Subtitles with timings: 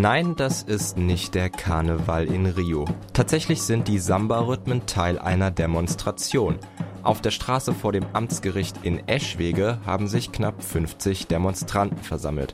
[0.00, 2.84] Nein, das ist nicht der Karneval in Rio.
[3.14, 6.60] Tatsächlich sind die Samba-Rhythmen Teil einer Demonstration.
[7.02, 12.52] Auf der Straße vor dem Amtsgericht in Eschwege haben sich knapp 50 Demonstranten versammelt.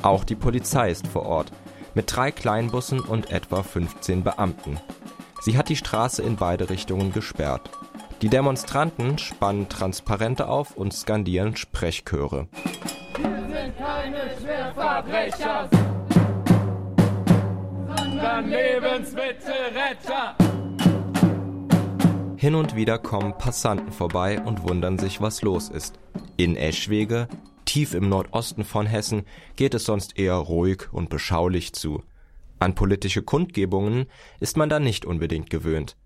[0.00, 1.52] Auch die Polizei ist vor Ort,
[1.92, 4.80] mit drei Kleinbussen und etwa 15 Beamten.
[5.42, 7.68] Sie hat die Straße in beide Richtungen gesperrt.
[8.22, 12.48] Die Demonstranten spannen Transparente auf und skandieren Sprechchöre.
[13.18, 15.68] Wir sind keine Schwerverbrecher,
[18.36, 20.36] sondern Lebensmittelretter.
[22.36, 25.98] Hin und wieder kommen Passanten vorbei und wundern sich, was los ist.
[26.36, 27.28] In Eschwege,
[27.64, 29.24] tief im Nordosten von Hessen,
[29.56, 32.02] geht es sonst eher ruhig und beschaulich zu.
[32.58, 34.06] An politische Kundgebungen
[34.40, 35.96] ist man da nicht unbedingt gewöhnt.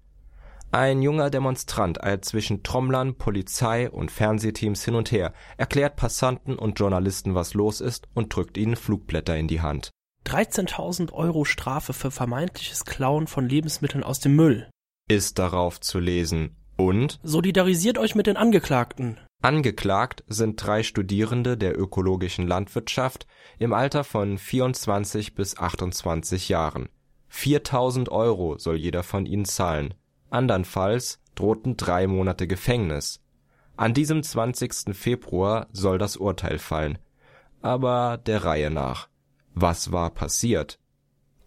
[0.72, 6.78] Ein junger Demonstrant eilt zwischen Trommlern, Polizei und Fernsehteams hin und her, erklärt Passanten und
[6.78, 9.90] Journalisten, was los ist und drückt ihnen Flugblätter in die Hand.
[10.30, 14.70] 13.000 Euro Strafe für vermeintliches Klauen von Lebensmitteln aus dem Müll.
[15.08, 16.54] Ist darauf zu lesen.
[16.76, 19.18] Und Solidarisiert euch mit den Angeklagten.
[19.42, 23.26] angeklagt sind drei Studierende der ökologischen Landwirtschaft
[23.58, 26.88] im Alter von 24 bis 28 Jahren.
[27.28, 29.94] 4000 Euro soll jeder von ihnen zahlen.
[30.30, 33.20] Andernfalls drohten drei Monate Gefängnis.
[33.76, 34.94] An diesem 20.
[34.94, 36.98] Februar soll das Urteil fallen.
[37.62, 39.09] Aber der Reihe nach.
[39.54, 40.78] Was war passiert?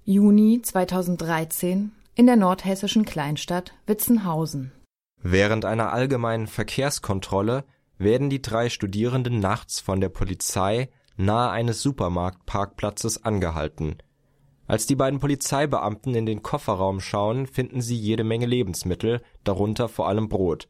[0.06, 4.72] Juni 2013 in der nordhessischen Kleinstadt Witzenhausen.
[5.22, 7.64] Während einer allgemeinen Verkehrskontrolle
[7.98, 13.98] werden die drei Studierenden nachts von der Polizei nahe eines Supermarktparkplatzes angehalten.
[14.68, 20.08] Als die beiden Polizeibeamten in den Kofferraum schauen, finden sie jede Menge Lebensmittel, darunter vor
[20.08, 20.68] allem Brot.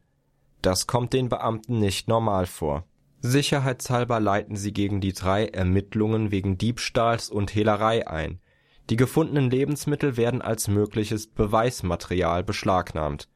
[0.62, 2.84] Das kommt den Beamten nicht normal vor.
[3.26, 8.38] Sicherheitshalber leiten sie gegen die drei Ermittlungen wegen Diebstahls und Hehlerei ein.
[8.90, 13.30] Die gefundenen Lebensmittel werden als mögliches Beweismaterial beschlagnahmt.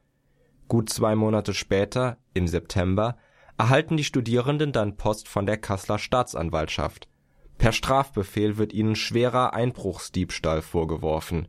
[0.67, 3.17] Gut zwei Monate später, im September,
[3.57, 7.09] erhalten die Studierenden dann Post von der Kasseler Staatsanwaltschaft.
[7.57, 11.47] Per Strafbefehl wird ihnen schwerer Einbruchsdiebstahl vorgeworfen.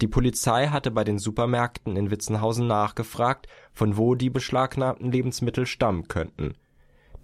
[0.00, 6.08] Die Polizei hatte bei den Supermärkten in Witzenhausen nachgefragt, von wo die beschlagnahmten Lebensmittel stammen
[6.08, 6.54] könnten.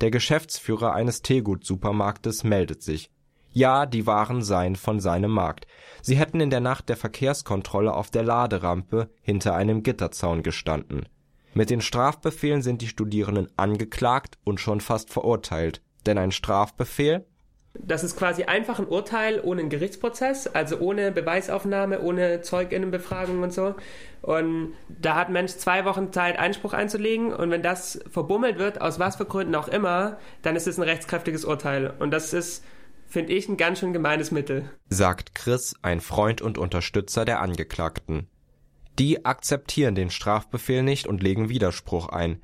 [0.00, 3.10] Der Geschäftsführer eines Teegut-Supermarktes meldet sich.
[3.52, 5.66] Ja, die Waren seien von seinem Markt.
[6.02, 11.06] Sie hätten in der Nacht der Verkehrskontrolle auf der Laderampe hinter einem Gitterzaun gestanden.
[11.52, 15.82] Mit den Strafbefehlen sind die Studierenden angeklagt und schon fast verurteilt.
[16.06, 17.26] Denn ein Strafbefehl
[17.75, 23.53] Das ist quasi einfach ein Urteil ohne einen Gerichtsprozess, also ohne Beweisaufnahme, ohne Zeuginnenbefragung und
[23.53, 23.75] so.
[24.22, 27.32] Und da hat Mensch zwei Wochen Zeit, Einspruch einzulegen.
[27.32, 30.82] Und wenn das verbummelt wird, aus was für Gründen auch immer, dann ist es ein
[30.82, 31.94] rechtskräftiges Urteil.
[31.98, 32.64] Und das ist,
[33.09, 34.69] finde ich, ein ganz schön gemeines Mittel.
[34.88, 38.28] sagt Chris, ein Freund und Unterstützer der Angeklagten.
[38.98, 42.42] Die akzeptieren den Strafbefehl nicht und legen Widerspruch ein.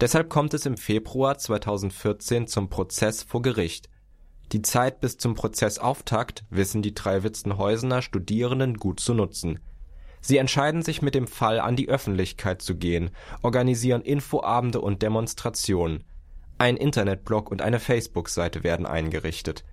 [0.00, 3.88] Deshalb kommt es im Februar 2014 zum Prozess vor Gericht.
[4.52, 9.58] Die Zeit bis zum Prozessauftakt wissen die drei Witzenhäusener Studierenden gut zu nutzen.
[10.20, 13.10] Sie entscheiden sich mit dem Fall an die Öffentlichkeit zu gehen,
[13.42, 16.04] organisieren Infoabende und Demonstrationen.
[16.58, 19.64] Ein Internetblog und eine Facebook-Seite werden eingerichtet.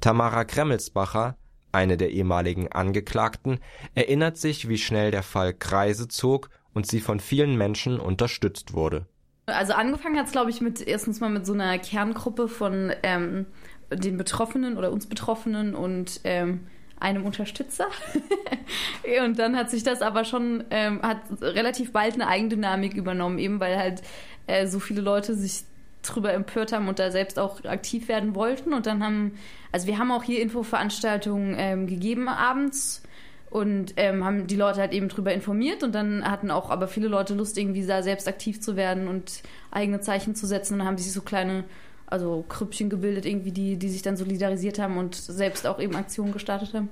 [0.00, 1.36] Tamara Kremmelsbacher,
[1.72, 3.58] eine der ehemaligen Angeklagten,
[3.94, 9.06] erinnert sich, wie schnell der Fall Kreise zog und sie von vielen Menschen unterstützt wurde.
[9.46, 13.46] Also angefangen hat es, glaube ich, mit erstens mal mit so einer Kerngruppe von ähm,
[13.92, 16.60] den Betroffenen oder uns Betroffenen und ähm,
[16.98, 17.86] einem Unterstützer.
[19.24, 23.58] und dann hat sich das aber schon, ähm, hat relativ bald eine Eigendynamik übernommen, eben
[23.58, 24.02] weil halt
[24.46, 25.64] äh, so viele Leute sich
[26.02, 28.72] drüber empört haben und da selbst auch aktiv werden wollten.
[28.72, 29.38] Und dann haben,
[29.72, 33.02] also wir haben auch hier Infoveranstaltungen ähm, gegeben abends
[33.50, 37.08] und ähm, haben die Leute halt eben drüber informiert und dann hatten auch aber viele
[37.08, 40.88] Leute Lust, irgendwie da selbst aktiv zu werden und eigene Zeichen zu setzen und dann
[40.88, 41.64] haben sich so kleine,
[42.10, 46.32] also Krüppchen gebildet, irgendwie, die, die sich dann solidarisiert haben und selbst auch eben Aktionen
[46.32, 46.90] gestartet haben.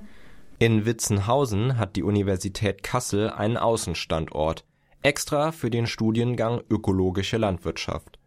[0.57, 4.65] In Witzenhausen hat die Universität Kassel einen Außenstandort,
[5.01, 8.19] extra für den Studiengang Ökologische Landwirtschaft.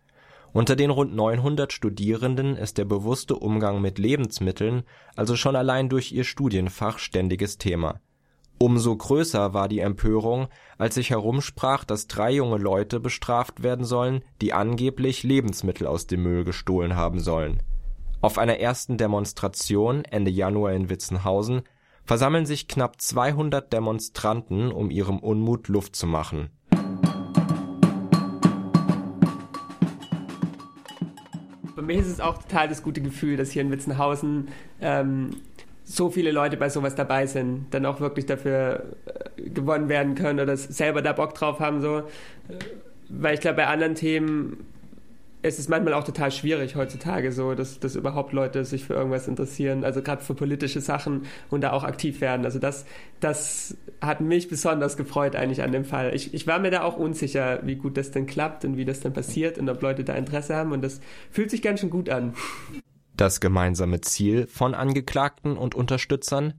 [0.53, 4.83] Unter den rund 900 Studierenden ist der bewusste Umgang mit Lebensmitteln
[5.17, 8.00] also schon allein durch ihr Studienfach ständiges Thema.
[8.62, 10.47] Umso größer war die Empörung,
[10.79, 16.23] als sich herumsprach, dass drei junge Leute bestraft werden sollen, die angeblich Lebensmittel aus dem
[16.23, 17.61] Müll gestohlen haben sollen.
[18.20, 21.62] Auf einer ersten Demonstration Ende Januar in Witzenhausen
[22.05, 26.50] versammeln sich knapp 200 Demonstranten, um ihrem Unmut Luft zu machen.
[31.75, 34.50] Bei mir ist es auch total das gute Gefühl, dass hier in Witzenhausen
[34.81, 35.31] ähm,
[35.84, 38.84] so viele Leute bei sowas dabei sind, dann auch wirklich dafür
[39.37, 42.02] äh, gewonnen werden können oder selber da Bock drauf haben, so.
[43.08, 44.64] Weil ich glaube, bei anderen Themen
[45.43, 49.26] ist es manchmal auch total schwierig heutzutage so, dass, dass überhaupt Leute sich für irgendwas
[49.26, 52.44] interessieren, also gerade für politische Sachen und da auch aktiv werden.
[52.44, 52.87] Also das,
[53.19, 56.14] das hat mich besonders gefreut eigentlich an dem Fall.
[56.14, 59.00] Ich, ich war mir da auch unsicher, wie gut das denn klappt und wie das
[59.00, 61.00] denn passiert und ob Leute da Interesse haben und das
[61.32, 62.34] fühlt sich ganz schön gut an.
[63.23, 66.55] Das gemeinsame Ziel von Angeklagten und Unterstützern?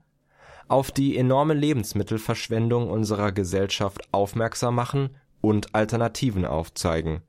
[0.69, 5.10] Auf die enorme Lebensmittelverschwendung unserer Gesellschaft aufmerksam machen
[5.42, 7.21] und Alternativen aufzeigen.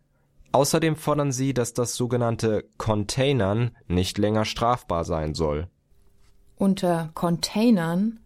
[0.53, 5.67] Außerdem fordern sie, dass das sogenannte Containern nicht länger strafbar sein soll.
[6.55, 8.21] Unter Containern,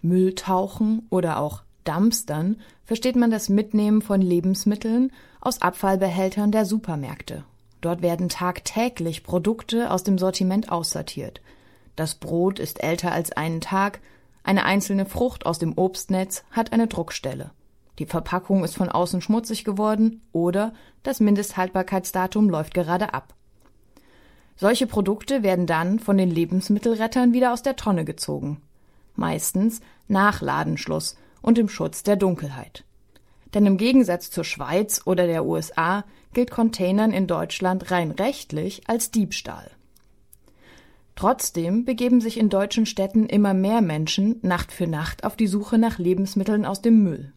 [0.00, 5.10] Mülltauchen oder auch Dumpstern versteht man das Mitnehmen von Lebensmitteln
[5.40, 7.42] aus Abfallbehältern der Supermärkte.
[7.82, 11.42] Dort werden tagtäglich Produkte aus dem Sortiment aussortiert.
[11.96, 14.00] Das Brot ist älter als einen Tag,
[14.44, 17.50] eine einzelne Frucht aus dem Obstnetz hat eine Druckstelle.
[17.98, 23.34] Die Verpackung ist von außen schmutzig geworden oder das Mindesthaltbarkeitsdatum läuft gerade ab.
[24.56, 28.62] Solche Produkte werden dann von den Lebensmittelrettern wieder aus der Tonne gezogen.
[29.16, 32.84] Meistens nach Ladenschluss und im Schutz der Dunkelheit.
[33.54, 39.10] Denn im Gegensatz zur Schweiz oder der USA gilt Containern in Deutschland rein rechtlich als
[39.10, 39.70] Diebstahl.
[41.14, 45.76] Trotzdem begeben sich in deutschen Städten immer mehr Menschen Nacht für Nacht auf die Suche
[45.76, 47.32] nach Lebensmitteln aus dem Müll.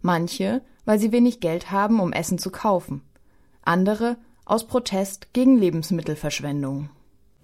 [0.00, 3.02] Manche, weil sie wenig Geld haben, um Essen zu kaufen.
[3.62, 6.88] Andere aus Protest gegen Lebensmittelverschwendung.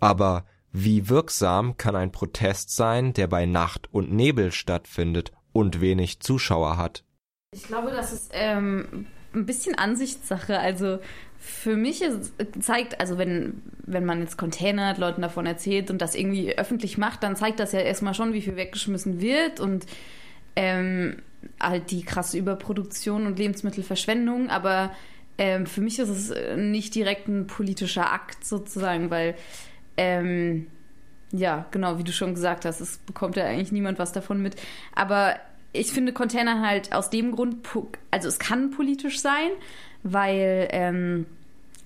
[0.01, 6.21] Aber wie wirksam kann ein Protest sein, der bei Nacht und Nebel stattfindet und wenig
[6.21, 7.05] Zuschauer hat?
[7.55, 10.59] Ich glaube, das ist ähm, ein bisschen Ansichtssache.
[10.59, 11.01] Also
[11.39, 16.15] für mich ist, zeigt, also wenn, wenn man jetzt Container Leuten davon erzählt und das
[16.15, 19.85] irgendwie öffentlich macht, dann zeigt das ja erstmal schon, wie viel weggeschmissen wird und
[20.57, 21.17] ähm,
[21.61, 24.93] halt die krasse Überproduktion und Lebensmittelverschwendung, aber
[25.37, 29.35] ähm, für mich ist es nicht direkt ein politischer Akt sozusagen, weil
[29.97, 30.69] ähm,
[31.33, 34.57] ja, genau, wie du schon gesagt hast, es bekommt ja eigentlich niemand was davon mit.
[34.95, 35.37] Aber
[35.73, 37.59] ich finde Container halt aus dem Grund,
[38.11, 39.51] also es kann politisch sein,
[40.03, 41.27] weil ähm,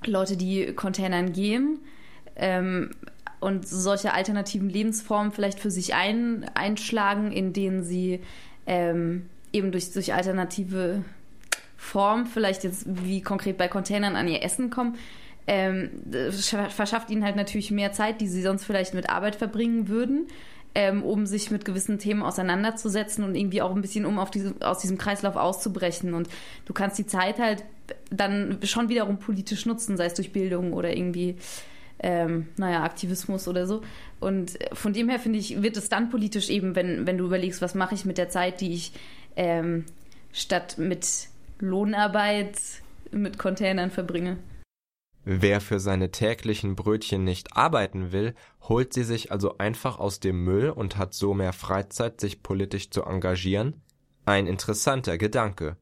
[0.04, 1.78] Leute, die Containern gehen
[2.36, 2.90] ähm,
[3.40, 8.20] und solche alternativen Lebensformen vielleicht für sich ein, einschlagen, in denen sie
[8.66, 11.04] ähm, eben durch, durch alternative
[11.76, 14.96] Form, vielleicht jetzt wie konkret bei Containern an ihr Essen kommen,
[15.46, 15.90] ähm,
[16.70, 20.26] verschafft ihnen halt natürlich mehr Zeit, die sie sonst vielleicht mit Arbeit verbringen würden,
[20.76, 24.54] ähm, um sich mit gewissen Themen auseinanderzusetzen und irgendwie auch ein bisschen um auf diese,
[24.60, 26.12] aus diesem Kreislauf auszubrechen.
[26.12, 26.28] Und
[26.66, 27.64] du kannst die Zeit halt
[28.10, 31.36] dann schon wiederum politisch nutzen, sei es durch Bildung oder irgendwie
[31.98, 33.80] ähm, naja, Aktivismus oder so.
[34.20, 37.62] Und von dem her finde ich, wird es dann politisch eben, wenn, wenn du überlegst,
[37.62, 38.92] was mache ich mit der Zeit, die ich
[39.34, 39.86] ähm,
[40.30, 42.58] statt mit Lohnarbeit
[43.12, 44.36] mit Containern verbringe.
[45.28, 50.44] Wer für seine täglichen Brötchen nicht arbeiten will, holt sie sich also einfach aus dem
[50.44, 53.82] Müll und hat so mehr Freizeit, sich politisch zu engagieren?
[54.24, 55.78] Ein interessanter Gedanke.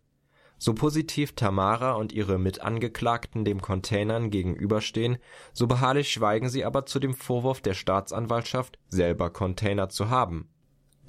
[0.56, 5.18] So positiv Tamara und ihre Mitangeklagten dem Containern gegenüberstehen,
[5.52, 10.48] so beharrlich schweigen sie aber zu dem Vorwurf der Staatsanwaltschaft, selber Container zu haben.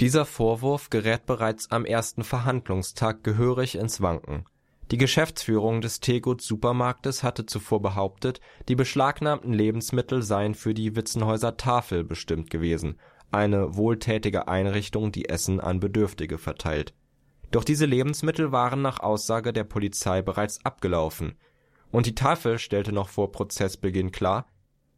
[0.02, 4.44] Dieser Vorwurf gerät bereits am ersten Verhandlungstag gehörig ins Wanken.
[4.92, 11.58] Die Geschäftsführung des Tegut Supermarktes hatte zuvor behauptet, die beschlagnahmten Lebensmittel seien für die Witzenhäuser
[11.58, 13.00] Tafel bestimmt gewesen,
[13.32, 16.94] eine wohltätige Einrichtung, die Essen an Bedürftige verteilt.
[17.50, 21.36] Doch diese Lebensmittel waren nach Aussage der Polizei bereits abgelaufen,
[21.92, 24.46] und die Tafel stellte noch vor Prozessbeginn klar: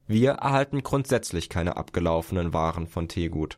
[0.05, 3.57] Wir erhalten grundsätzlich keine abgelaufenen Waren von Tegut.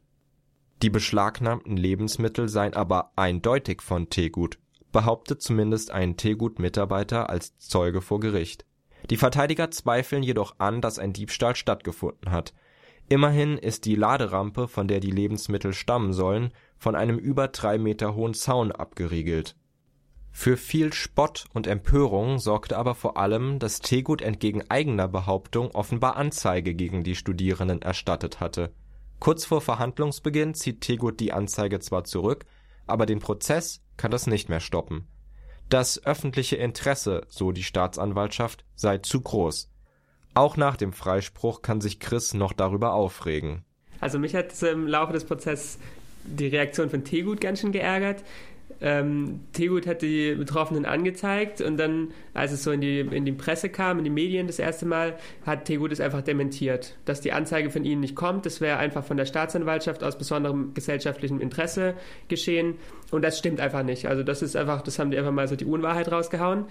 [0.84, 4.60] Die beschlagnahmten Lebensmittel seien aber eindeutig von Tegut,
[4.92, 8.66] behauptet zumindest ein Tegut-Mitarbeiter als Zeuge vor Gericht.
[9.10, 12.54] Die Verteidiger zweifeln jedoch an, dass ein Diebstahl stattgefunden hat
[13.10, 18.14] Immerhin ist die Laderampe, von der die Lebensmittel stammen sollen, von einem über drei Meter
[18.14, 19.56] hohen Zaun abgeriegelt.
[20.32, 26.18] Für viel Spott und Empörung sorgte aber vor allem, dass Tegut entgegen eigener Behauptung offenbar
[26.18, 28.72] Anzeige gegen die Studierenden erstattet hatte.
[29.20, 32.46] Kurz vor Verhandlungsbeginn zieht Tegut die Anzeige zwar zurück,
[32.86, 35.08] aber den Prozess kann das nicht mehr stoppen.
[35.70, 39.70] Das öffentliche Interesse, so die Staatsanwaltschaft, sei zu groß
[40.40, 43.66] auch nach dem Freispruch kann sich Chris noch darüber aufregen.
[44.00, 45.80] Also mich hat im Laufe des Prozesses
[46.24, 48.24] die Reaktion von Tegut ganz schön geärgert,
[48.82, 53.32] ähm, Tegut hat die Betroffenen angezeigt und dann, als es so in die, in die
[53.32, 57.34] Presse kam, in die Medien das erste Mal, hat Tegut es einfach dementiert, dass die
[57.34, 58.46] Anzeige von ihnen nicht kommt.
[58.46, 61.96] Das wäre einfach von der Staatsanwaltschaft aus besonderem gesellschaftlichem Interesse
[62.28, 62.76] geschehen
[63.12, 64.08] und das stimmt einfach nicht.
[64.08, 66.66] Also das ist einfach, das haben die einfach mal so die Unwahrheit rausgehauen.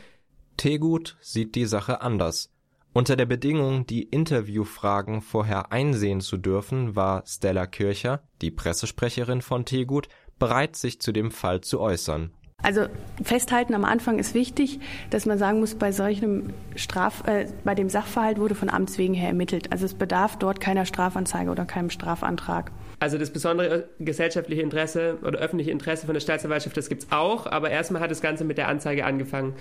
[0.56, 2.50] Tegut sieht die Sache anders.
[2.94, 9.64] Unter der Bedingung, die Interviewfragen vorher einsehen zu dürfen, war Stella Kircher, die Pressesprecherin von
[9.64, 10.08] Tegut,
[10.38, 12.30] bereit, sich zu dem Fall zu äußern.
[12.60, 12.86] Also
[13.22, 14.80] festhalten am Anfang ist wichtig,
[15.10, 19.14] dass man sagen muss, bei solchem Straf, äh, bei dem Sachverhalt wurde von Amts wegen
[19.14, 19.70] her ermittelt.
[19.70, 22.72] Also es bedarf dort keiner Strafanzeige oder keinem Strafantrag.
[22.98, 27.46] Also das besondere gesellschaftliche Interesse oder öffentliche Interesse von der Staatsanwaltschaft, das gibt es auch,
[27.46, 29.54] aber erstmal hat das Ganze mit der Anzeige angefangen.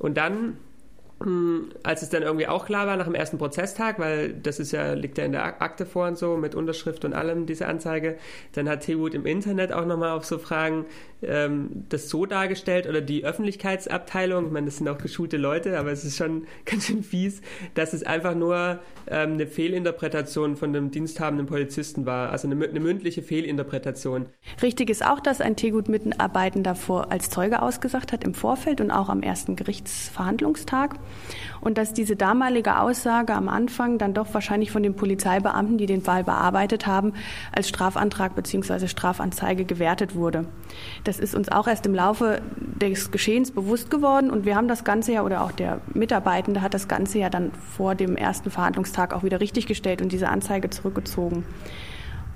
[0.00, 0.58] Und dann
[1.82, 4.94] als es dann irgendwie auch klar war nach dem ersten Prozesstag, weil das ist ja,
[4.94, 8.16] liegt ja in der Akte vor und so, mit Unterschrift und allem, diese Anzeige,
[8.52, 10.86] dann hat Tegut im Internet auch nochmal auf so Fragen
[11.22, 15.92] ähm, das so dargestellt oder die Öffentlichkeitsabteilung, ich meine, das sind auch geschulte Leute, aber
[15.92, 17.42] es ist schon ganz schön fies,
[17.74, 22.80] dass es einfach nur ähm, eine Fehlinterpretation von dem diensthabenden Polizisten war, also eine, eine
[22.80, 24.24] mündliche Fehlinterpretation.
[24.62, 29.10] Richtig ist auch, dass ein Tegut-Mitarbeitender vor als Zeuge ausgesagt hat im Vorfeld und auch
[29.10, 30.98] am ersten Gerichtsverhandlungstag
[31.60, 36.02] und dass diese damalige Aussage am Anfang dann doch wahrscheinlich von den Polizeibeamten, die den
[36.02, 37.12] Fall bearbeitet haben,
[37.52, 38.88] als Strafantrag bzw.
[38.88, 40.46] Strafanzeige gewertet wurde.
[41.04, 44.84] Das ist uns auch erst im Laufe des Geschehens bewusst geworden und wir haben das
[44.84, 49.12] Ganze ja oder auch der Mitarbeitende hat das Ganze ja dann vor dem ersten Verhandlungstag
[49.12, 51.44] auch wieder richtiggestellt und diese Anzeige zurückgezogen.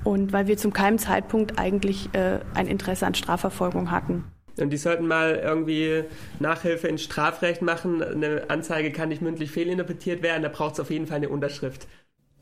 [0.05, 4.25] Und weil wir zum keinem Zeitpunkt eigentlich äh, ein Interesse an Strafverfolgung hatten.
[4.59, 6.05] Und die sollten mal irgendwie
[6.39, 8.03] Nachhilfe in Strafrecht machen.
[8.03, 11.89] Eine Anzeige kann nicht mündlich fehlinterpretiert werden, da braucht es auf jeden Fall eine Unterschrift.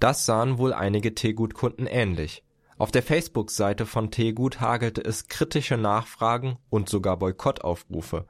[0.01, 2.43] Das sahen wohl einige Tegut-Kunden ähnlich.
[2.77, 8.27] Auf der Facebook-Seite von Tegut hagelte es kritische Nachfragen und sogar Boykottaufrufe.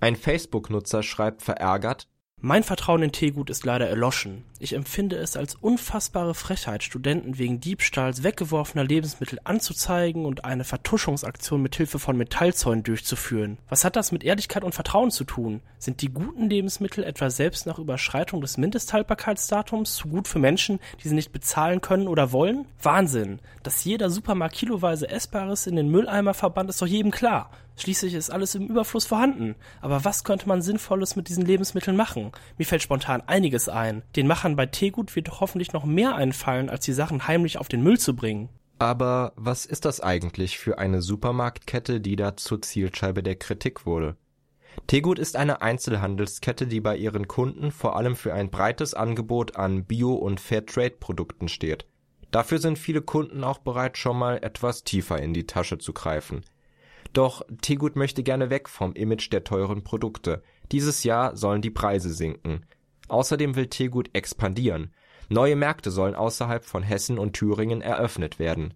[0.00, 2.08] Ein Facebook-Nutzer schreibt verärgert,
[2.44, 4.42] mein Vertrauen in Tegut ist leider erloschen.
[4.58, 11.62] Ich empfinde es als unfassbare Frechheit, Studenten wegen Diebstahls weggeworfener Lebensmittel anzuzeigen und eine Vertuschungsaktion
[11.62, 13.58] mit Hilfe von Metallzäunen durchzuführen.
[13.68, 15.60] Was hat das mit Ehrlichkeit und Vertrauen zu tun?
[15.78, 21.08] Sind die guten Lebensmittel etwa selbst nach Überschreitung des Mindesthaltbarkeitsdatums zu gut für Menschen, die
[21.08, 22.66] sie nicht bezahlen können oder wollen?
[22.82, 23.38] Wahnsinn!
[23.62, 27.50] Dass jeder Supermarkt kiloweise Essbares in den Mülleimer verbannt, ist doch jedem klar.
[27.76, 29.54] Schließlich ist alles im Überfluss vorhanden.
[29.80, 32.32] Aber was könnte man Sinnvolles mit diesen Lebensmitteln machen?
[32.58, 34.02] Mir fällt spontan einiges ein.
[34.16, 37.82] Den Machern bei Teegut wird hoffentlich noch mehr einfallen, als die Sachen heimlich auf den
[37.82, 38.48] Müll zu bringen.
[38.78, 44.16] Aber was ist das eigentlich für eine Supermarktkette, die da zur Zielscheibe der Kritik wurde?
[44.86, 49.84] Tegut ist eine Einzelhandelskette, die bei ihren Kunden vor allem für ein breites Angebot an
[49.84, 51.86] Bio- und Fairtrade-Produkten steht.
[52.30, 56.42] Dafür sind viele Kunden auch bereit, schon mal etwas tiefer in die Tasche zu greifen.
[57.12, 60.42] Doch Tegut möchte gerne weg vom Image der teuren Produkte.
[60.70, 62.64] Dieses Jahr sollen die Preise sinken.
[63.08, 64.94] Außerdem will Tegut expandieren.
[65.28, 68.74] Neue Märkte sollen außerhalb von Hessen und Thüringen eröffnet werden.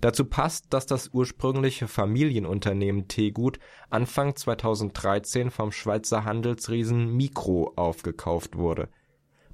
[0.00, 3.58] Dazu passt, dass das ursprüngliche Familienunternehmen Tegut
[3.90, 8.88] Anfang 2013 vom Schweizer Handelsriesen Mikro aufgekauft wurde.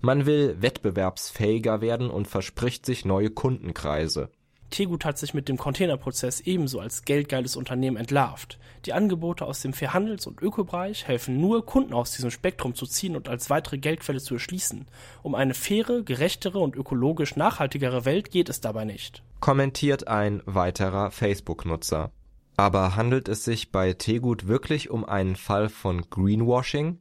[0.00, 4.30] Man will wettbewerbsfähiger werden und verspricht sich neue Kundenkreise
[4.74, 8.58] Tegut hat sich mit dem Containerprozess ebenso als geldgeiles Unternehmen entlarvt.
[8.86, 13.14] Die Angebote aus dem Fairhandels- und Ökobereich helfen nur, Kunden aus diesem Spektrum zu ziehen
[13.14, 14.88] und als weitere Geldquelle zu erschließen.
[15.22, 19.22] Um eine faire, gerechtere und ökologisch nachhaltigere Welt geht es dabei nicht.
[19.38, 22.10] Kommentiert ein weiterer Facebook-Nutzer.
[22.56, 26.98] Aber handelt es sich bei Tegut wirklich um einen Fall von Greenwashing?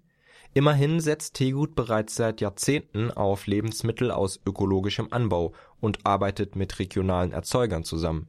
[0.56, 7.32] Immerhin setzt Tegut bereits seit Jahrzehnten auf Lebensmittel aus ökologischem Anbau und arbeitet mit regionalen
[7.32, 8.28] Erzeugern zusammen.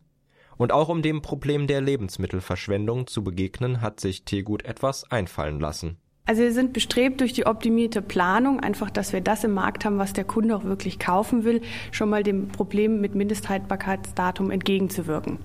[0.56, 5.98] Und auch um dem Problem der Lebensmittelverschwendung zu begegnen, hat sich Tegut etwas einfallen lassen.
[6.26, 9.98] Also wir sind bestrebt durch die optimierte Planung, einfach, dass wir das im Markt haben,
[9.98, 11.60] was der Kunde auch wirklich kaufen will,
[11.92, 15.36] schon mal dem Problem mit Mindesthaltbarkeitsdatum entgegenzuwirken.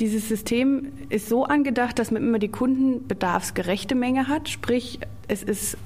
[0.00, 5.76] Dieses System ist so angedacht, dass man immer die kundenbedarfsgerechte Menge hat, sprich es ist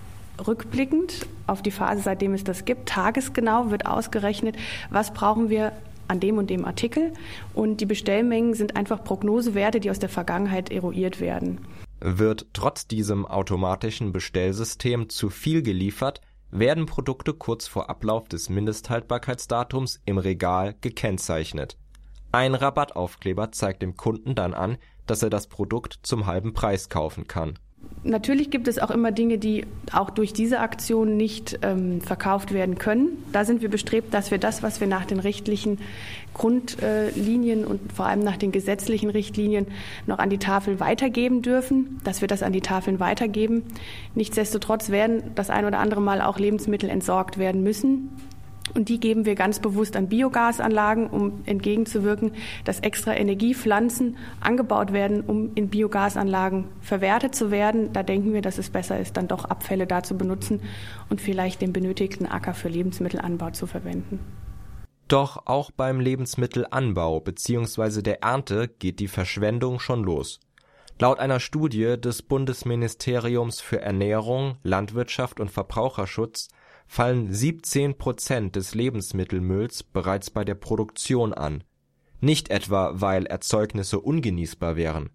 [0.47, 4.57] rückblickend auf die Phase, seitdem es das gibt, tagesgenau wird ausgerechnet,
[4.91, 5.73] was brauchen wir
[6.09, 7.13] an dem und dem Artikel.
[7.55, 11.61] Und die Bestellmengen sind einfach Prognosewerte, die aus der Vergangenheit eruiert werden.
[12.01, 20.01] Wird trotz diesem automatischen Bestellsystem zu viel geliefert, werden Produkte kurz vor Ablauf des Mindesthaltbarkeitsdatums
[20.07, 21.77] im Regal gekennzeichnet.
[22.33, 27.27] Ein Rabattaufkleber zeigt dem Kunden dann an, dass er das Produkt zum halben Preis kaufen
[27.27, 27.59] kann
[28.05, 32.79] Natürlich gibt es auch immer Dinge, die auch durch diese Aktion nicht ähm, verkauft werden
[32.79, 33.23] können.
[33.33, 35.79] Da sind wir bestrebt, dass wir das, was wir nach den rechtlichen
[36.33, 39.67] Grundlinien und vor allem nach den gesetzlichen Richtlinien
[40.07, 43.65] noch an die Tafel weitergeben dürfen, dass wir das an die Tafeln weitergeben.
[44.15, 48.11] Nichtsdestotrotz werden das ein oder andere Mal auch Lebensmittel entsorgt werden müssen.
[48.75, 52.33] Und die geben wir ganz bewusst an Biogasanlagen, um entgegenzuwirken,
[52.65, 57.93] dass extra Energiepflanzen angebaut werden, um in Biogasanlagen verwertet zu werden.
[57.93, 60.61] Da denken wir, dass es besser ist, dann doch Abfälle da zu benutzen
[61.09, 64.21] und vielleicht den benötigten Acker für Lebensmittelanbau zu verwenden.
[65.09, 68.03] Doch auch beim Lebensmittelanbau bzw.
[68.03, 70.39] der Ernte geht die Verschwendung schon los.
[71.01, 76.49] Laut einer Studie des Bundesministeriums für Ernährung, Landwirtschaft und Verbraucherschutz
[76.89, 81.63] fallen 17 Prozent des Lebensmittelmülls bereits bei der Produktion an,
[82.21, 85.11] nicht etwa weil Erzeugnisse ungenießbar wären.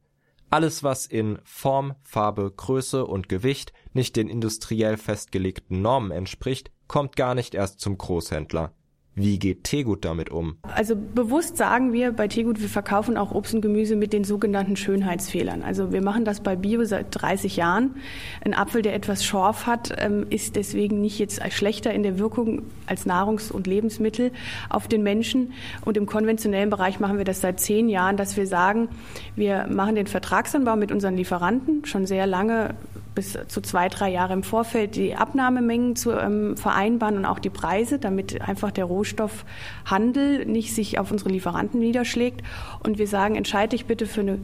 [0.50, 7.16] Alles, was in Form, Farbe, Größe und Gewicht nicht den industriell festgelegten Normen entspricht, kommt
[7.16, 8.72] gar nicht erst zum Großhändler
[9.16, 10.58] wie geht Tegut damit um?
[10.64, 14.76] Also bewusst sagen wir bei Tegut, wir verkaufen auch Obst und Gemüse mit den sogenannten
[14.76, 15.62] Schönheitsfehlern.
[15.62, 17.96] Also wir machen das bei Bio seit 30 Jahren.
[18.44, 22.64] Ein Apfel, der etwas Schorf hat, ähm, ist deswegen nicht jetzt schlechter in der Wirkung
[22.88, 24.32] als Nahrungs- und Lebensmittel
[24.70, 25.54] auf den Menschen.
[25.86, 28.90] Und im konventionellen Bereich machen wir das seit zehn Jahren, dass wir sagen,
[29.36, 32.76] wir machen den Vertragsanbau mit unseren Lieferanten schon sehr lange
[33.16, 37.50] bis zu zwei, drei Jahre im Vorfeld die Abnahmemengen zu ähm, vereinbaren und auch die
[37.50, 42.42] Preise, damit einfach der Rohstoffhandel nicht sich auf unsere Lieferanten niederschlägt.
[42.84, 44.40] Und wir sagen, entscheide dich bitte für eine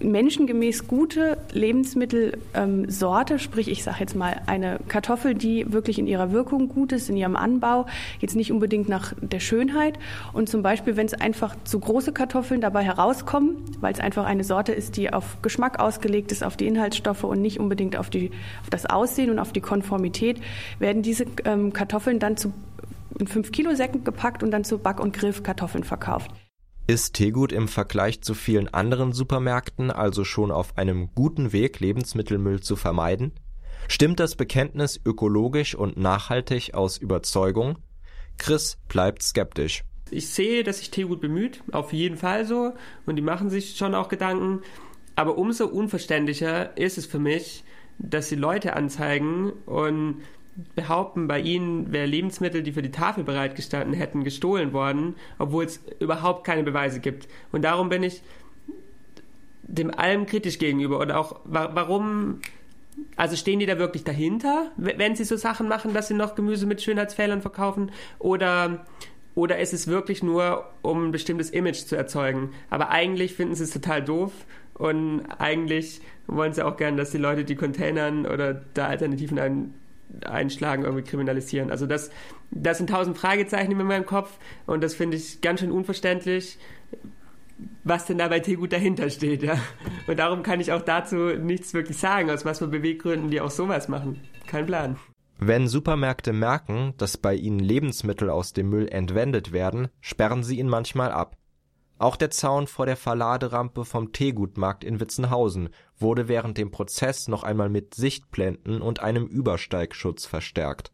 [0.00, 6.68] menschengemäß gute Lebensmittelsorte, sprich ich sage jetzt mal eine Kartoffel, die wirklich in ihrer Wirkung
[6.68, 7.86] gut ist, in ihrem Anbau,
[8.20, 9.98] jetzt nicht unbedingt nach der Schönheit.
[10.32, 14.44] Und zum Beispiel, wenn es einfach zu große Kartoffeln dabei herauskommen, weil es einfach eine
[14.44, 18.30] Sorte ist, die auf Geschmack ausgelegt ist, auf die Inhaltsstoffe und nicht unbedingt auf, die,
[18.62, 20.40] auf das Aussehen und auf die Konformität,
[20.78, 22.52] werden diese ähm, Kartoffeln dann zu
[23.18, 26.32] in 5 Kilo Säcken gepackt und dann zu Back- und Griffkartoffeln verkauft.
[26.86, 32.60] Ist Tegut im Vergleich zu vielen anderen Supermärkten also schon auf einem guten Weg, Lebensmittelmüll
[32.60, 33.32] zu vermeiden?
[33.88, 37.78] Stimmt das Bekenntnis ökologisch und nachhaltig aus Überzeugung?
[38.36, 39.82] Chris bleibt skeptisch.
[40.10, 42.74] Ich sehe, dass sich Tegut bemüht, auf jeden Fall so,
[43.06, 44.60] und die machen sich schon auch Gedanken.
[45.16, 47.64] Aber umso unverständlicher ist es für mich,
[47.98, 50.20] dass sie Leute anzeigen und
[50.74, 55.80] behaupten, bei ihnen wäre Lebensmittel, die für die Tafel bereitgestanden hätten, gestohlen worden, obwohl es
[55.98, 57.28] überhaupt keine Beweise gibt.
[57.52, 58.22] Und darum bin ich
[59.62, 60.98] dem allem kritisch gegenüber.
[60.98, 62.40] Und auch, warum,
[63.16, 66.66] also stehen die da wirklich dahinter, wenn sie so Sachen machen, dass sie noch Gemüse
[66.66, 67.90] mit Schönheitsfehlern verkaufen?
[68.18, 68.86] Oder,
[69.34, 72.50] oder ist es wirklich nur, um ein bestimmtes Image zu erzeugen?
[72.70, 74.32] Aber eigentlich finden sie es total doof
[74.74, 79.74] und eigentlich wollen sie auch gern, dass die Leute die Containern oder da Alternativen ein
[80.24, 81.70] einschlagen, irgendwie kriminalisieren.
[81.70, 82.10] Also das,
[82.50, 86.58] das sind tausend Fragezeichen in meinem Kopf und das finde ich ganz schön unverständlich,
[87.84, 89.42] was denn da bei Teegut dahinter steht.
[89.42, 89.58] Ja?
[90.06, 93.50] Und darum kann ich auch dazu nichts wirklich sagen, aus was für Beweggründen die auch
[93.50, 94.20] sowas machen.
[94.46, 94.96] Kein Plan.
[95.38, 100.68] Wenn Supermärkte merken, dass bei ihnen Lebensmittel aus dem Müll entwendet werden, sperren sie ihn
[100.68, 101.36] manchmal ab.
[102.04, 107.44] Auch der Zaun vor der Verladerampe vom Teegutmarkt in Witzenhausen wurde während dem Prozess noch
[107.44, 110.92] einmal mit Sichtblenden und einem Übersteigschutz verstärkt.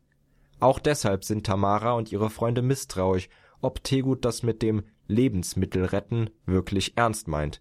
[0.61, 3.29] Auch deshalb sind Tamara und ihre Freunde misstrauisch,
[3.61, 7.61] ob Tegut das mit dem Lebensmittel retten wirklich ernst meint.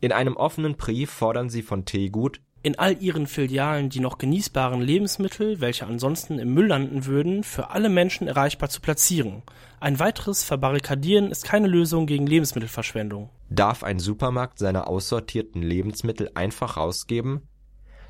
[0.00, 4.80] In einem offenen Brief fordern sie von Tegut in all ihren Filialen die noch genießbaren
[4.80, 9.42] Lebensmittel, welche ansonsten im Müll landen würden, für alle Menschen erreichbar zu platzieren.
[9.80, 13.30] Ein weiteres Verbarrikadieren ist keine Lösung gegen Lebensmittelverschwendung.
[13.50, 17.42] Darf ein Supermarkt seine aussortierten Lebensmittel einfach rausgeben?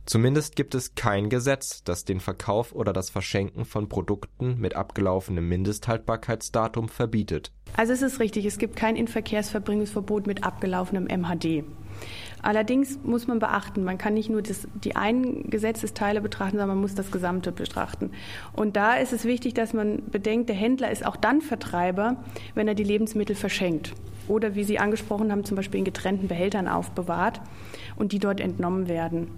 [0.04, 5.48] Zumindest gibt es kein Gesetz, das den Verkauf oder das Verschenken von Produkten mit abgelaufenem
[5.48, 7.52] Mindesthaltbarkeitsdatum verbietet.
[7.76, 11.64] Also es ist richtig, es gibt kein Inverkehrsverbringungsverbot mit abgelaufenem MHD.
[12.42, 16.80] Allerdings muss man beachten, man kann nicht nur das, die einen Gesetzesteile betrachten, sondern man
[16.80, 18.10] muss das Gesamte betrachten.
[18.52, 22.16] Und da ist es wichtig, dass man bedenkt, der Händler ist auch dann Vertreiber,
[22.54, 23.94] wenn er die Lebensmittel verschenkt.
[24.26, 27.40] Oder wie Sie angesprochen haben, zum Beispiel in getrennten Behältern aufbewahrt
[27.96, 29.28] und die dort entnommen werden.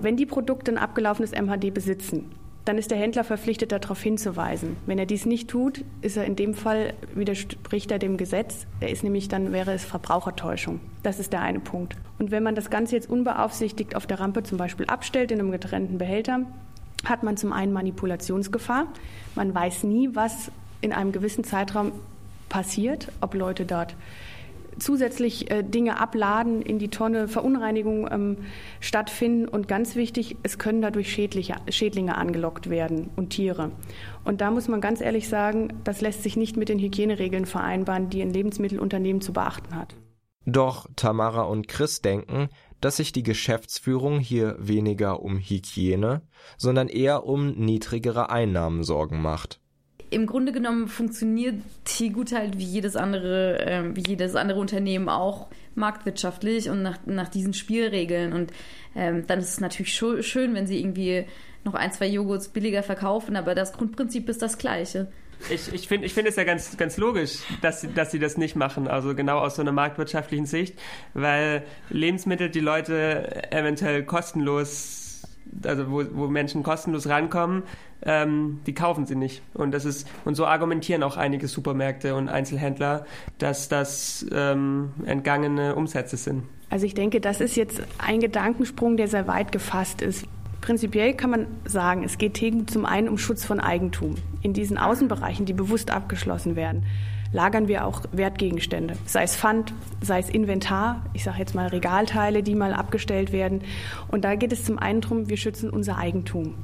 [0.00, 2.30] Wenn die Produkte ein abgelaufenes MHD besitzen,
[2.66, 4.76] dann ist der Händler verpflichtet, darauf hinzuweisen.
[4.86, 8.66] Wenn er dies nicht tut, ist er in dem Fall widerspricht er dem Gesetz.
[8.80, 10.80] Er ist nämlich dann wäre es Verbrauchertäuschung.
[11.04, 11.96] Das ist der eine Punkt.
[12.18, 15.52] Und wenn man das Ganze jetzt unbeaufsichtigt auf der Rampe zum Beispiel abstellt in einem
[15.52, 16.40] getrennten Behälter,
[17.04, 18.88] hat man zum einen Manipulationsgefahr.
[19.36, 20.50] Man weiß nie, was
[20.80, 21.92] in einem gewissen Zeitraum
[22.48, 23.94] passiert, ob Leute dort
[24.78, 28.36] zusätzlich äh, Dinge abladen in die Tonne, Verunreinigungen ähm,
[28.80, 33.72] stattfinden und ganz wichtig, es können dadurch Schädliche, Schädlinge angelockt werden und Tiere.
[34.24, 38.10] Und da muss man ganz ehrlich sagen, das lässt sich nicht mit den Hygieneregeln vereinbaren,
[38.10, 39.94] die ein Lebensmittelunternehmen zu beachten hat.
[40.44, 42.48] Doch Tamara und Chris denken,
[42.80, 46.22] dass sich die Geschäftsführung hier weniger um Hygiene,
[46.56, 49.60] sondern eher um niedrigere Einnahmen Sorgen macht
[50.10, 55.48] im Grunde genommen funktioniert Tegut halt wie jedes andere, äh, wie jedes andere Unternehmen auch
[55.74, 58.32] marktwirtschaftlich und nach, nach diesen Spielregeln.
[58.32, 58.52] Und
[58.94, 61.26] ähm, dann ist es natürlich schön, wenn sie irgendwie
[61.64, 65.08] noch ein, zwei Joghurts billiger verkaufen, aber das Grundprinzip ist das gleiche.
[65.50, 68.56] Ich, ich finde ich find es ja ganz, ganz logisch, dass dass sie das nicht
[68.56, 70.78] machen, also genau aus so einer marktwirtschaftlichen Sicht,
[71.12, 75.05] weil Lebensmittel die Leute eventuell kostenlos
[75.64, 77.62] also wo, wo Menschen kostenlos rankommen,
[78.02, 79.42] ähm, die kaufen sie nicht.
[79.54, 83.06] Und das ist, und so argumentieren auch einige Supermärkte und Einzelhändler,
[83.38, 86.44] dass das ähm, entgangene Umsätze sind.
[86.68, 90.26] Also ich denke, das ist jetzt ein Gedankensprung, der sehr weit gefasst ist.
[90.60, 92.36] Prinzipiell kann man sagen, es geht
[92.68, 94.16] zum einen um Schutz von Eigentum.
[94.42, 96.84] In diesen Außenbereichen, die bewusst abgeschlossen werden,
[97.32, 102.42] lagern wir auch Wertgegenstände, sei es Pfand, sei es Inventar, ich sage jetzt mal Regalteile,
[102.42, 103.62] die mal abgestellt werden.
[104.08, 106.54] Und da geht es zum einen darum, wir schützen unser Eigentum.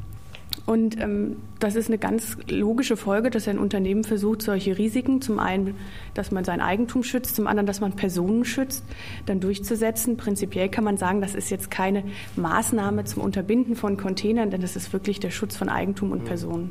[0.64, 5.38] Und ähm, das ist eine ganz logische Folge, dass ein Unternehmen versucht, solche Risiken, zum
[5.38, 5.74] einen,
[6.14, 8.84] dass man sein Eigentum schützt, zum anderen, dass man Personen schützt,
[9.26, 10.16] dann durchzusetzen.
[10.16, 12.04] Prinzipiell kann man sagen, das ist jetzt keine
[12.36, 16.70] Maßnahme zum Unterbinden von Containern, denn das ist wirklich der Schutz von Eigentum und Personen.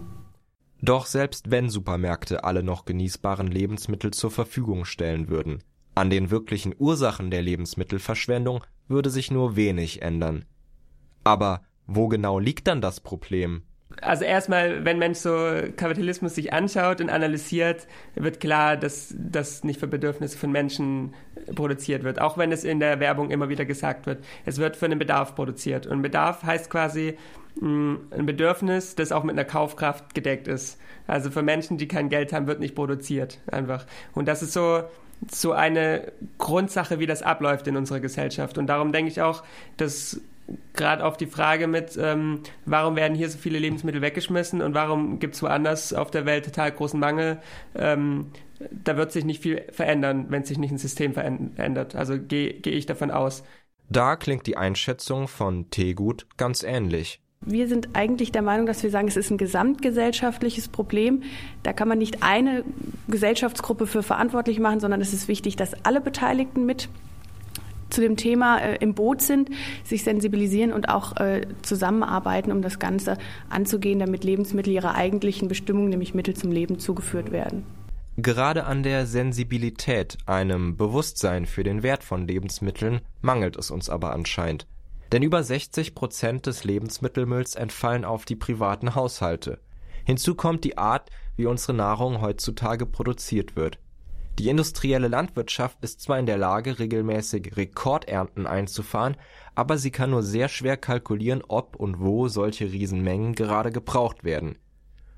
[0.81, 5.63] Doch selbst wenn Supermärkte alle noch genießbaren Lebensmittel zur Verfügung stellen würden,
[5.93, 10.45] an den wirklichen Ursachen der Lebensmittelverschwendung würde sich nur wenig ändern.
[11.23, 13.63] Aber wo genau liegt dann das Problem?
[14.01, 15.29] Also erstmal, wenn Mensch so
[15.75, 21.13] Kapitalismus sich anschaut und analysiert, wird klar, dass das nicht für Bedürfnisse von Menschen
[21.55, 24.23] produziert wird, auch wenn es in der Werbung immer wieder gesagt wird.
[24.45, 25.87] Es wird für einen Bedarf produziert.
[25.87, 27.17] Und Bedarf heißt quasi
[27.59, 30.79] ein Bedürfnis, das auch mit einer Kaufkraft gedeckt ist.
[31.07, 33.85] Also für Menschen, die kein Geld haben, wird nicht produziert einfach.
[34.13, 34.83] Und das ist so
[35.29, 38.57] so eine Grundsache, wie das abläuft in unserer Gesellschaft.
[38.57, 39.43] Und darum denke ich auch,
[39.77, 40.19] dass
[40.73, 45.19] gerade auf die Frage mit, ähm, warum werden hier so viele Lebensmittel weggeschmissen und warum
[45.19, 47.39] gibt es woanders auf der Welt total großen Mangel,
[47.75, 48.31] ähm,
[48.71, 51.95] da wird sich nicht viel verändern, wenn sich nicht ein System verändert.
[51.95, 53.43] Also gehe geh ich davon aus.
[53.89, 57.21] Da klingt die Einschätzung von Tegut ganz ähnlich.
[57.43, 61.23] Wir sind eigentlich der Meinung, dass wir sagen, es ist ein gesamtgesellschaftliches Problem.
[61.63, 62.63] Da kann man nicht eine
[63.07, 66.87] Gesellschaftsgruppe für verantwortlich machen, sondern es ist wichtig, dass alle Beteiligten mit
[67.89, 69.49] zu dem Thema äh, im Boot sind,
[69.83, 73.17] sich sensibilisieren und auch äh, zusammenarbeiten, um das Ganze
[73.49, 77.63] anzugehen, damit Lebensmittel ihrer eigentlichen Bestimmung, nämlich Mittel zum Leben, zugeführt werden.
[78.17, 84.13] Gerade an der Sensibilität, einem Bewusstsein für den Wert von Lebensmitteln, mangelt es uns aber
[84.13, 84.67] anscheinend.
[85.11, 89.59] Denn über 60 Prozent des Lebensmittelmülls entfallen auf die privaten Haushalte.
[90.05, 93.79] Hinzu kommt die Art, wie unsere Nahrung heutzutage produziert wird.
[94.39, 99.17] Die industrielle Landwirtschaft ist zwar in der Lage, regelmäßig Rekordernten einzufahren,
[99.53, 104.57] aber sie kann nur sehr schwer kalkulieren, ob und wo solche Riesenmengen gerade gebraucht werden.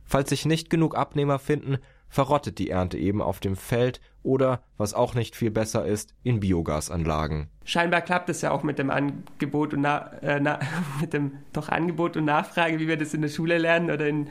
[0.04, 1.78] Falls sich nicht genug Abnehmer finden,
[2.10, 6.40] verrottet die Ernte eben auf dem Feld oder, was auch nicht viel besser ist, in
[6.40, 7.50] Biogasanlagen.
[7.66, 10.60] Scheinbar klappt es ja auch mit dem Angebot und na, äh, na,
[11.02, 14.28] mit dem doch Angebot und Nachfrage, wie wir das in der Schule lernen oder in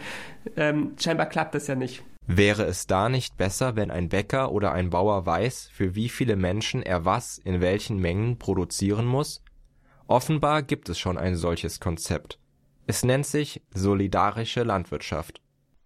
[0.56, 2.02] ähm, scheinbar klappt das ja nicht.
[2.26, 6.36] Wäre es da nicht besser, wenn ein Bäcker oder ein Bauer weiß, für wie viele
[6.36, 9.42] Menschen er was in welchen Mengen produzieren muss?
[10.06, 12.38] Offenbar gibt es schon ein solches Konzept.
[12.86, 15.40] Es nennt sich solidarische Landwirtschaft.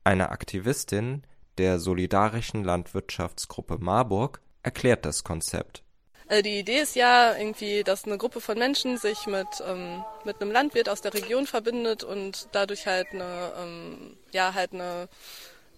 [0.05, 1.23] Eine Aktivistin
[1.59, 5.83] der Solidarischen Landwirtschaftsgruppe Marburg erklärt das Konzept.
[6.29, 10.41] Also die Idee ist ja irgendwie, dass eine Gruppe von Menschen sich mit, ähm, mit
[10.41, 15.09] einem Landwirt aus der Region verbindet und dadurch halt eine, ähm, ja, halt eine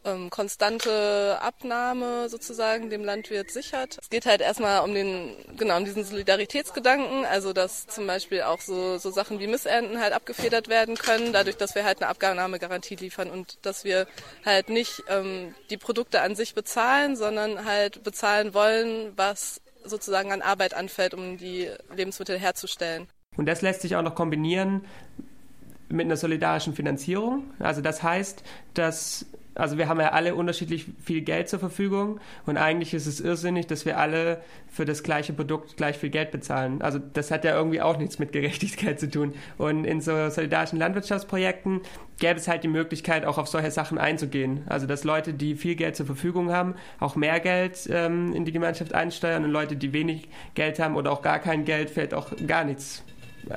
[0.04, 3.98] ähm, konstante Abnahme sozusagen dem Landwirt sichert.
[4.00, 8.60] Es geht halt erstmal um den, genau, um diesen Solidaritätsgedanken, also dass zum Beispiel auch
[8.60, 12.96] so, so Sachen wie Missernten halt abgefedert werden können, dadurch, dass wir halt eine Abnahmegarantie
[12.96, 14.06] liefern und dass wir
[14.44, 20.42] halt nicht ähm, die Produkte an sich bezahlen, sondern halt bezahlen wollen, was sozusagen an
[20.42, 23.06] Arbeit anfällt, um die Lebensmittel herzustellen.
[23.36, 24.84] Und das lässt sich auch noch kombinieren
[25.88, 27.44] mit einer solidarischen Finanzierung.
[27.58, 28.42] Also das heißt,
[28.74, 29.26] dass
[29.58, 33.66] also wir haben ja alle unterschiedlich viel Geld zur Verfügung und eigentlich ist es irrsinnig,
[33.66, 36.80] dass wir alle für das gleiche Produkt gleich viel Geld bezahlen.
[36.80, 39.34] Also das hat ja irgendwie auch nichts mit Gerechtigkeit zu tun.
[39.58, 41.80] Und in so solidarischen Landwirtschaftsprojekten
[42.18, 44.62] gäbe es halt die Möglichkeit, auch auf solche Sachen einzugehen.
[44.66, 48.52] Also dass Leute, die viel Geld zur Verfügung haben, auch mehr Geld ähm, in die
[48.52, 52.32] Gemeinschaft einsteuern und Leute, die wenig Geld haben oder auch gar kein Geld, vielleicht auch
[52.46, 53.02] gar nichts,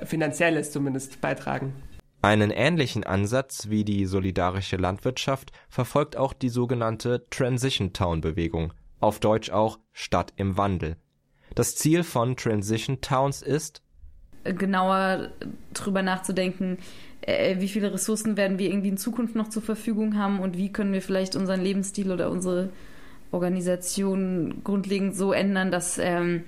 [0.05, 1.73] finanzielles zumindest, beitragen.
[2.21, 9.19] Einen ähnlichen Ansatz wie die solidarische Landwirtschaft verfolgt auch die sogenannte Transition Town Bewegung, auf
[9.19, 10.97] Deutsch auch Stadt im Wandel.
[11.55, 13.81] Das Ziel von Transition Towns ist,
[14.43, 15.29] genauer
[15.73, 16.77] drüber nachzudenken,
[17.21, 20.71] äh, wie viele Ressourcen werden wir irgendwie in Zukunft noch zur Verfügung haben und wie
[20.71, 22.69] können wir vielleicht unseren Lebensstil oder unsere
[23.31, 26.43] Organisation grundlegend so ändern, dass ähm,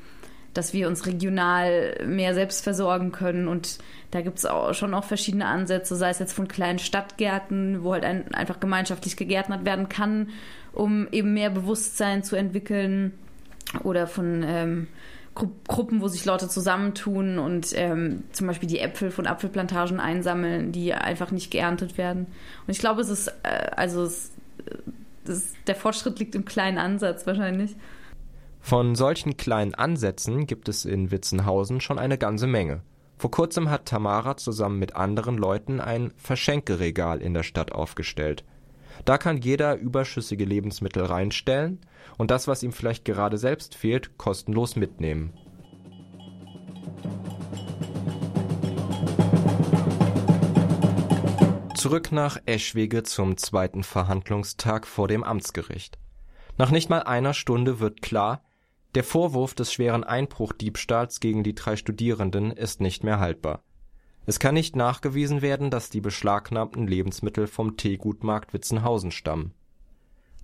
[0.54, 3.48] dass wir uns regional mehr selbst versorgen können.
[3.48, 3.80] Und
[4.12, 7.94] da gibt es auch schon auch verschiedene Ansätze, sei es jetzt von kleinen Stadtgärten, wo
[7.94, 10.30] halt ein, einfach gemeinschaftlich gegärtnert werden kann,
[10.72, 13.14] um eben mehr Bewusstsein zu entwickeln,
[13.84, 14.88] oder von ähm,
[15.36, 20.72] Gru Gruppen, wo sich Leute zusammentun und ähm, zum Beispiel die Äpfel von Apfelplantagen einsammeln,
[20.72, 22.28] die einfach nicht geerntet werden.
[22.68, 24.32] Und ich glaube, es ist, äh, also es,
[25.28, 27.76] es, der Fortschritt liegt im kleinen Ansatz wahrscheinlich.
[28.66, 32.82] Von solchen kleinen Ansätzen gibt es in Witzenhausen schon eine ganze Menge.
[33.18, 38.46] Vor kurzem hat Tamara zusammen mit anderen Leuten ein Verschenkeregal in der Stadt aufgestellt.
[39.04, 41.82] Da kann jeder überschüssige Lebensmittel reinstellen
[42.18, 45.34] und das, was ihm vielleicht gerade selbst fehlt, kostenlos mitnehmen.
[51.76, 56.00] Zurück nach Eschwege zum zweiten Verhandlungstag vor dem Amtsgericht.
[56.58, 58.42] Nach nicht mal einer Stunde wird klar,
[58.96, 63.64] der Vorwurf des schweren Einbruchdiebstahls gegen die drei Studierenden ist nicht mehr haltbar.
[64.26, 69.54] Es kann nicht nachgewiesen werden, dass die beschlagnahmten Lebensmittel vom Teegutmarkt Witzenhausen stammen.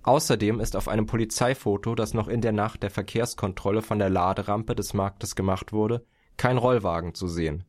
[0.02, 4.74] Außerdem ist auf einem Polizeifoto, das noch in der Nacht der Verkehrskontrolle von der Laderampe
[4.74, 6.04] des Marktes gemacht wurde,
[6.36, 7.64] kein Rollwagen zu sehen.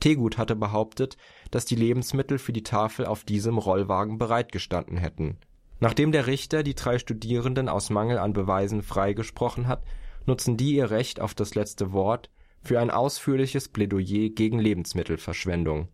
[0.00, 1.16] Tegut hatte behauptet,
[1.50, 5.38] dass die Lebensmittel für die Tafel auf diesem Rollwagen bereitgestanden hätten.
[5.80, 9.82] Nachdem der Richter die drei Studierenden aus Mangel an Beweisen freigesprochen hat
[10.26, 12.30] nutzen die ihr Recht auf das letzte Wort
[12.62, 15.88] für ein ausführliches Plädoyer gegen Lebensmittelverschwendung.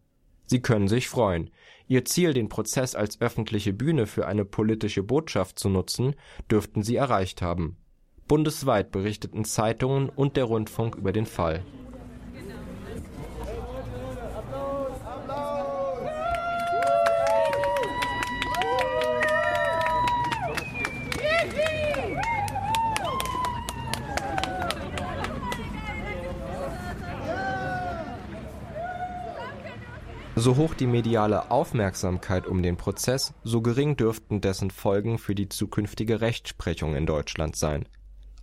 [0.47, 1.51] Sie können sich freuen.
[1.89, 6.15] Ihr Ziel, den Prozess als öffentliche Bühne für eine politische Botschaft zu nutzen,
[6.51, 7.77] dürften sie erreicht haben.
[8.29, 11.65] Bundesweit berichteten Zeitungen und der Rundfunk über den Fall
[30.41, 35.51] So hoch die mediale Aufmerksamkeit um den Prozess, so gering dürften dessen Folgen für die
[35.51, 37.87] zukünftige Rechtsprechung in Deutschland sein.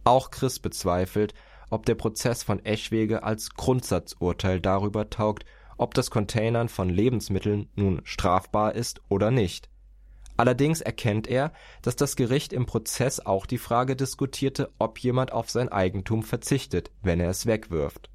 [0.04, 1.34] Auch Chris bezweifelt,
[1.72, 5.44] ob der Prozess von Eschwege als Grundsatzurteil darüber taugt,
[5.80, 9.68] ob das Containern von Lebensmitteln nun strafbar ist oder nicht.
[10.38, 15.50] Allerdings erkennt er, dass das Gericht im Prozess auch die Frage diskutierte, ob jemand auf
[15.50, 18.12] sein Eigentum verzichtet, wenn er es wegwirft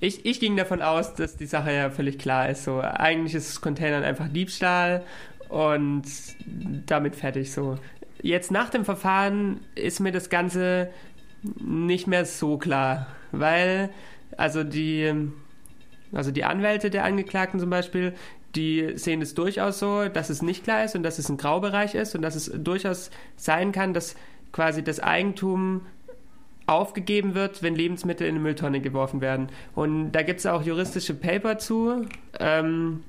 [0.00, 2.64] ich, ich ging davon aus, dass die Sache ja völlig klar ist.
[2.64, 5.04] So, eigentlich ist Containern einfach Diebstahl
[5.48, 6.04] und
[6.86, 7.76] damit fertig so.
[8.22, 10.90] Jetzt nach dem Verfahren ist mir das Ganze
[11.42, 13.90] nicht mehr so klar, weil
[14.36, 15.12] also die,
[16.12, 18.14] also die Anwälte der Angeklagten zum Beispiel,
[18.54, 21.94] die sehen es durchaus so, dass es nicht klar ist und dass es ein Graubereich
[21.94, 24.16] ist und dass es durchaus sein kann, dass
[24.52, 25.82] quasi das Eigentum
[26.70, 29.48] aufgegeben wird, wenn Lebensmittel in eine Mülltonne geworfen werden.
[29.74, 32.06] Und da gibt es auch juristische Paper zu.
[32.38, 33.02] Ähm,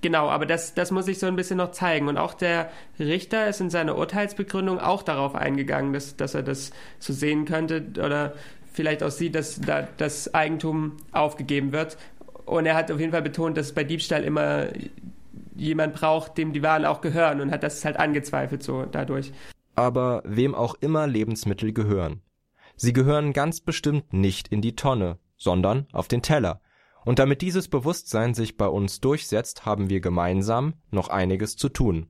[0.00, 2.08] genau, aber das, das muss ich so ein bisschen noch zeigen.
[2.08, 6.70] Und auch der Richter ist in seiner Urteilsbegründung auch darauf eingegangen, dass, dass er das
[6.98, 8.34] so sehen könnte oder
[8.72, 11.98] vielleicht auch sieht, dass da das Eigentum aufgegeben wird.
[12.46, 14.68] Und er hat auf jeden Fall betont, dass bei Diebstahl immer
[15.56, 19.32] jemand braucht, dem die Waren auch gehören und hat das halt angezweifelt so dadurch.
[19.74, 22.22] Aber wem auch immer Lebensmittel gehören.
[22.82, 26.62] Sie gehören ganz bestimmt nicht in die Tonne, sondern auf den Teller.
[27.04, 32.08] Und damit dieses Bewusstsein sich bei uns durchsetzt, haben wir gemeinsam noch einiges zu tun